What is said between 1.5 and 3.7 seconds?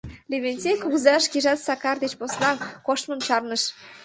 Сакар деч посна коштмым чарныш.